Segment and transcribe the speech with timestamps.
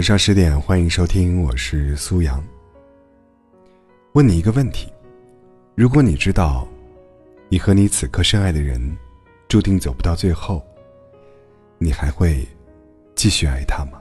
[0.00, 2.42] 晚上十点，欢迎收听，我是苏阳。
[4.14, 4.90] 问你一个问题：
[5.74, 6.66] 如果你知道，
[7.50, 8.80] 你和你此刻深爱的人，
[9.46, 10.64] 注定走不到最后，
[11.76, 12.48] 你还会
[13.14, 14.00] 继续爱他吗？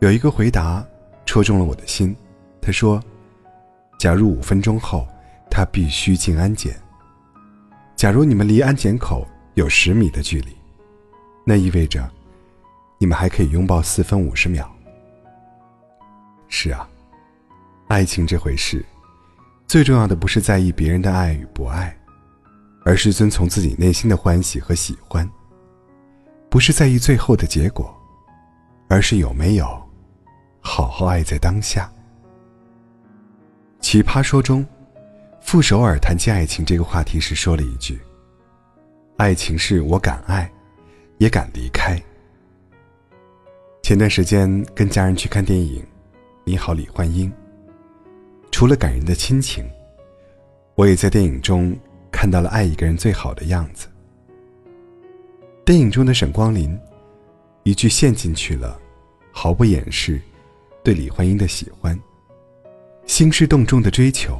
[0.00, 0.84] 有一个回答
[1.24, 2.12] 戳中了我的心。
[2.60, 3.00] 他说
[4.00, 5.06] ：“假如五分钟后
[5.48, 6.74] 他必须进安检，
[7.94, 9.24] 假如你们离安检口
[9.54, 10.56] 有十米的距离，
[11.44, 12.04] 那意味着。”
[12.98, 14.68] 你们还可以拥抱四分五十秒。
[16.48, 16.88] 是啊，
[17.86, 18.84] 爱情这回事，
[19.66, 21.96] 最重要的不是在意别人的爱与不爱，
[22.84, 25.24] 而是遵从自己内心的欢喜和喜欢；
[26.50, 27.94] 不是在意最后的结果，
[28.88, 29.66] 而是有没有
[30.60, 31.90] 好好爱在当下。
[33.80, 34.66] 奇葩说中，
[35.40, 38.00] 傅首尔谈及爱情这个话题时说了一句
[39.18, 40.50] ：“爱情是我敢爱，
[41.18, 42.02] 也敢离开。”
[43.88, 45.80] 前段时间跟家人去看电影
[46.44, 47.26] 《你好，李焕英》。
[48.50, 49.64] 除了感人的亲情，
[50.74, 51.74] 我也在电影中
[52.12, 53.88] 看到了爱一个人最好的样子。
[55.64, 56.78] 电影中的沈光林，
[57.62, 58.78] 一句陷进去了，
[59.32, 60.20] 毫不掩饰
[60.84, 61.98] 对李焕英的喜欢，
[63.06, 64.38] 兴师动众的追求，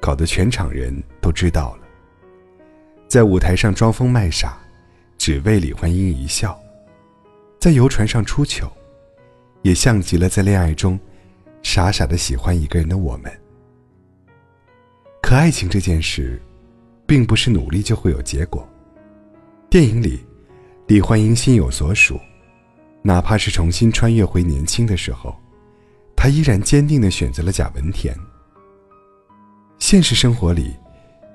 [0.00, 1.82] 搞得全场人都知道了。
[3.06, 4.58] 在舞台上装疯卖傻，
[5.16, 6.60] 只为李焕英一笑。
[7.58, 8.70] 在游船上出糗，
[9.62, 10.98] 也像极了在恋爱中
[11.62, 13.32] 傻傻的喜欢一个人的我们。
[15.20, 16.40] 可爱情这件事，
[17.04, 18.66] 并不是努力就会有结果。
[19.68, 20.24] 电影里，
[20.86, 22.18] 李焕英心有所属，
[23.02, 25.36] 哪怕是重新穿越回年轻的时候，
[26.16, 28.16] 她依然坚定的选择了贾文田。
[29.80, 30.74] 现实生活里，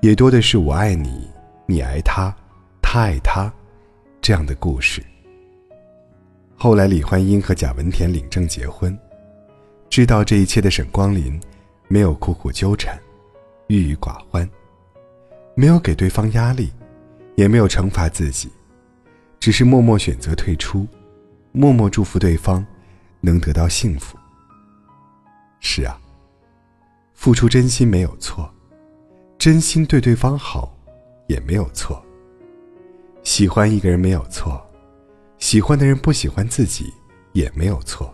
[0.00, 1.30] 也多的是我爱你，
[1.66, 2.34] 你爱他，
[2.82, 3.52] 他爱他，
[4.22, 5.04] 这样的故事。
[6.64, 8.98] 后来，李焕英和贾文田领证结婚。
[9.90, 11.38] 知道这一切的沈光林，
[11.88, 12.98] 没有苦苦纠缠，
[13.66, 14.48] 郁郁寡欢，
[15.54, 16.72] 没有给对方压力，
[17.34, 18.50] 也没有惩罚自己，
[19.38, 20.86] 只是默默选择退出，
[21.52, 22.64] 默默祝福对方
[23.20, 24.16] 能得到幸福。
[25.60, 26.00] 是啊，
[27.12, 28.50] 付出真心没有错，
[29.36, 30.74] 真心对对方好
[31.26, 32.02] 也没有错。
[33.22, 34.63] 喜欢一个人没有错。
[35.44, 36.90] 喜欢的人不喜欢自己
[37.34, 38.10] 也没有错。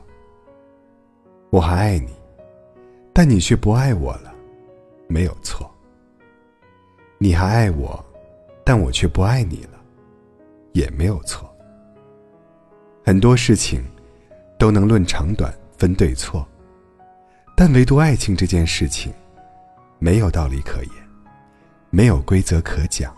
[1.51, 2.13] 我还爱你，
[3.13, 4.35] 但你却不爱我了，
[5.07, 5.73] 没有错。
[7.19, 8.05] 你还爱我，
[8.65, 9.81] 但我却不爱你了，
[10.73, 11.49] 也没有错。
[13.05, 13.81] 很多事情
[14.59, 16.45] 都能论长短分对错，
[17.57, 19.15] 但唯独爱情这件事情，
[20.01, 20.93] 没有道理可言，
[21.91, 23.15] 没有规则可讲。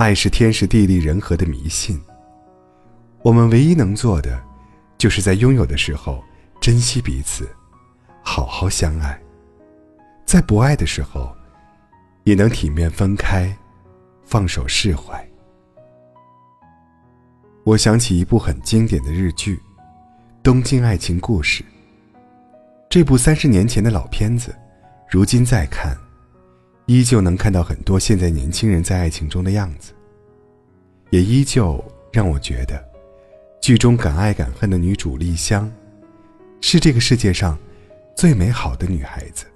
[0.00, 2.00] 爱是天时地利人和的迷信。
[3.20, 4.42] 我们唯一能做的，
[4.96, 6.24] 就是在拥有的时候
[6.58, 7.46] 珍惜彼此，
[8.22, 9.12] 好好相爱；
[10.24, 11.30] 在不爱的时候，
[12.24, 13.54] 也能体面分开，
[14.24, 15.22] 放手释怀。
[17.64, 19.56] 我想起一部很经典的日剧
[20.42, 21.62] 《东京爱情故事》。
[22.88, 24.56] 这部三十年前的老片子，
[25.10, 25.94] 如今再看。
[26.90, 29.92] 依旧能看到很多现在年轻人在爱情中的样子，
[31.10, 31.80] 也依旧
[32.12, 32.84] 让我觉得，
[33.60, 35.70] 剧中敢爱敢恨的女主丽香，
[36.60, 37.56] 是这个世界上
[38.16, 39.46] 最美好的女孩子。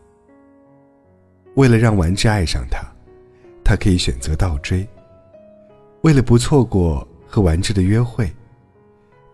[1.57, 2.87] 为了让丸治爱上她，
[3.65, 4.87] 她可以选择倒追；
[6.03, 8.33] 为了不错过和丸治的约会，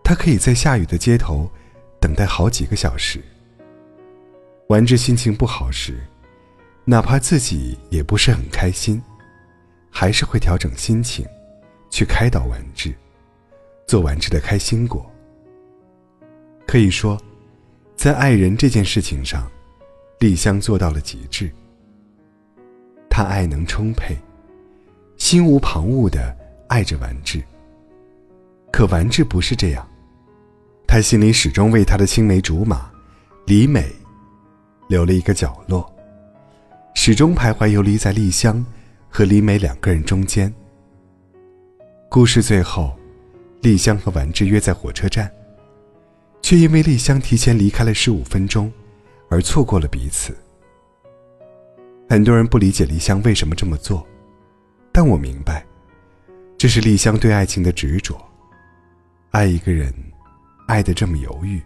[0.03, 1.47] 她可以在下雨的街头
[1.99, 3.21] 等待好几个小时。
[4.69, 6.03] 丸治心情不好时。
[6.83, 9.01] 哪怕自己也不是很开心，
[9.89, 11.25] 还是会调整心情，
[11.89, 12.93] 去开导完治，
[13.87, 15.05] 做完治的开心果。
[16.65, 17.21] 可以说，
[17.95, 19.49] 在爱人这件事情上，
[20.19, 21.51] 丽香做到了极致。
[23.09, 24.17] 她爱能充沛，
[25.17, 26.35] 心无旁骛的
[26.67, 27.43] 爱着完治。
[28.71, 29.87] 可完治不是这样，
[30.87, 32.89] 他心里始终为他的青梅竹马
[33.45, 33.91] 李美
[34.87, 35.93] 留了一个角落。
[36.93, 38.63] 始终徘徊游离在丽香
[39.09, 40.53] 和李美两个人中间。
[42.09, 42.95] 故事最后，
[43.61, 45.31] 丽香和丸治约在火车站，
[46.41, 48.71] 却因为丽香提前离开了十五分钟，
[49.29, 50.37] 而错过了彼此。
[52.07, 54.05] 很多人不理解丽香为什么这么做，
[54.91, 55.65] 但我明白，
[56.57, 58.21] 这是丽香对爱情的执着。
[59.31, 59.91] 爱一个人，
[60.67, 61.59] 爱得这么犹豫，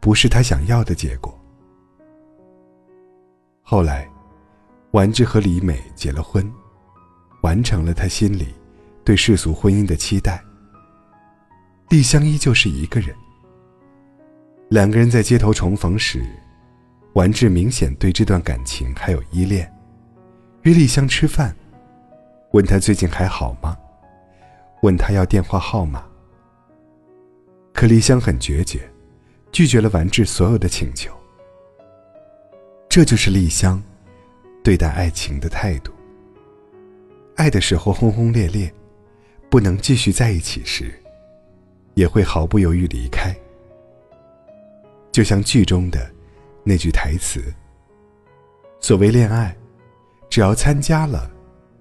[0.00, 1.39] 不是她想要的结果。
[3.70, 4.04] 后来，
[4.90, 6.44] 丸治和李美结了婚，
[7.42, 8.48] 完成了他心里
[9.04, 10.42] 对世俗婚姻的期待。
[11.88, 13.14] 丽香依旧是一个人。
[14.70, 16.20] 两个人在街头重逢时，
[17.12, 19.72] 丸治明显对这段感情还有依恋，
[20.62, 21.54] 约丽香吃饭，
[22.50, 23.76] 问她最近还好吗？
[24.82, 26.02] 问她要电话号码。
[27.72, 28.90] 可丽香很决绝，
[29.52, 31.12] 拒绝了丸治所有的请求。
[32.90, 33.80] 这就是丽香
[34.64, 35.92] 对待爱情的态度。
[37.36, 38.70] 爱的时候轰轰烈烈，
[39.48, 40.92] 不能继续在一起时，
[41.94, 43.32] 也会毫不犹豫离开。
[45.12, 46.10] 就像剧中的
[46.64, 47.40] 那句台词
[48.82, 49.56] ：“所谓恋爱，
[50.28, 51.30] 只要参加了，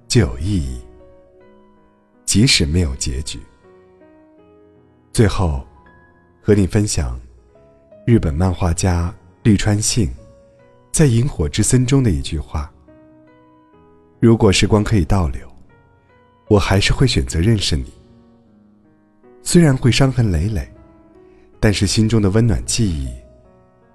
[0.08, 0.80] 就有意义，
[2.24, 3.40] 即使没有结局。”
[5.12, 5.66] 最后，
[6.40, 7.20] 和你分享
[8.06, 10.08] 日本漫画家绿川幸
[10.92, 12.72] 在《萤火之森》中的一句话
[14.20, 15.48] ：“如果时光可以倒流。”
[16.50, 17.94] 我还是会选择认识你，
[19.44, 20.68] 虽然会伤痕累累，
[21.60, 23.08] 但是心中的温暖记忆，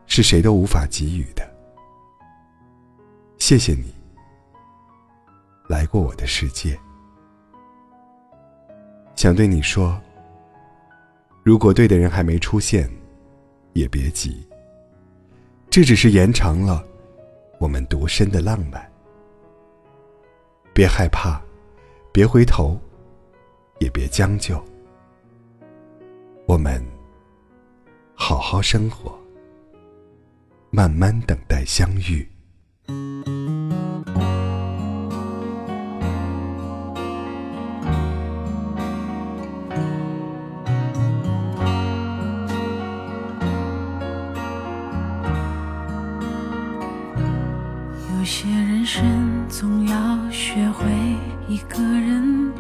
[0.07, 1.43] 是谁都无法给予的。
[3.39, 3.93] 谢谢你，
[5.69, 6.79] 来过我的世界。
[9.17, 10.01] 想对你说，
[11.43, 12.89] 如果对的人还没出现，
[13.73, 14.47] 也别急，
[15.75, 16.87] 这只是延长了
[17.59, 18.89] 我们独身的浪漫。
[20.73, 21.43] 别害怕。
[22.13, 22.81] 别回头，
[23.81, 24.65] 也别将就，
[26.47, 26.81] 我们
[28.15, 29.19] 好好生活，
[30.71, 32.25] 慢慢等待相遇。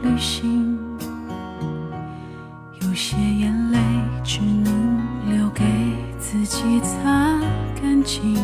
[0.04, 0.78] 旅行，
[2.82, 3.78] 有些眼泪
[4.22, 5.64] 只能留给
[6.18, 7.40] 自己擦
[7.80, 8.34] 干净，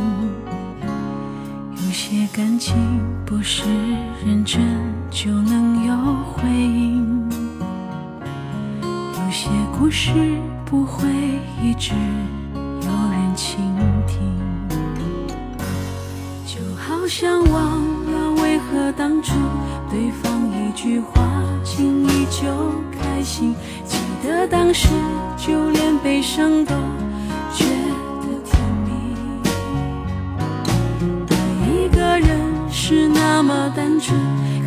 [1.76, 2.74] 有些感情
[3.26, 3.64] 不是
[4.24, 4.62] 认真
[5.10, 5.94] 就能有
[6.32, 7.28] 回应，
[8.82, 10.10] 有些故事
[10.64, 11.06] 不会
[11.62, 11.92] 一直
[12.54, 13.58] 有人倾
[14.06, 14.18] 听，
[16.46, 17.80] 就好像忘
[18.10, 19.34] 了为何当初。
[19.90, 20.30] 对方
[20.80, 21.20] 一句话，
[21.62, 22.48] 轻易就
[22.98, 23.54] 开心。
[23.84, 24.88] 记得当时，
[25.36, 26.74] 就连悲伤都
[27.52, 27.66] 觉
[28.22, 28.90] 得甜蜜。
[31.28, 31.34] 爱
[31.68, 32.30] 一个人
[32.70, 34.18] 是那么单纯，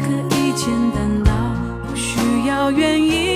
[0.03, 1.31] 可以简单到
[1.89, 3.32] 不需要原因，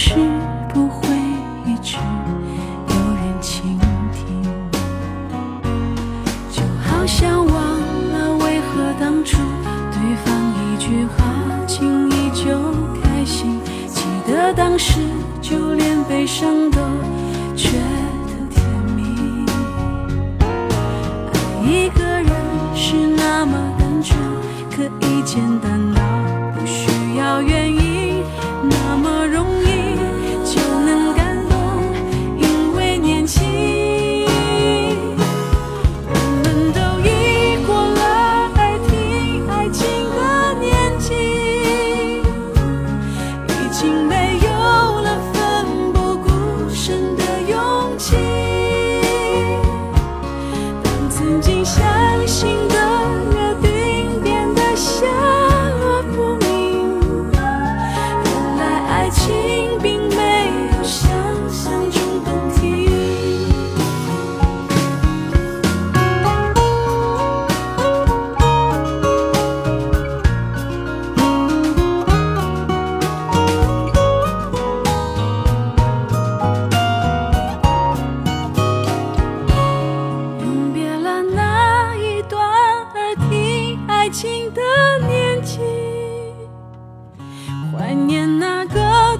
[0.00, 0.14] 是
[0.72, 1.08] 不会
[1.66, 1.96] 一直
[2.86, 3.76] 有人倾
[4.12, 4.44] 听，
[6.52, 9.38] 就好像忘了为何当初
[9.90, 11.24] 对方一句话
[11.66, 12.44] 轻易就
[13.02, 15.00] 开心，记得当时
[15.42, 16.78] 就连悲伤都
[17.56, 17.72] 觉
[18.28, 18.64] 得甜
[18.94, 19.02] 蜜。
[21.32, 22.30] 爱一个人
[22.72, 24.16] 是那么单纯，
[24.70, 25.76] 可以简单
[47.98, 48.27] 情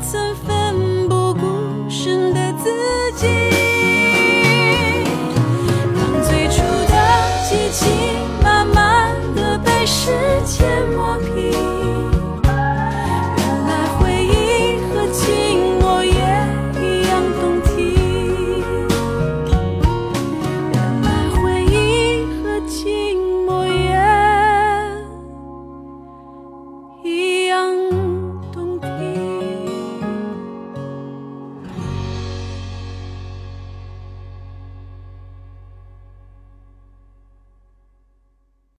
[0.01, 0.58] So far.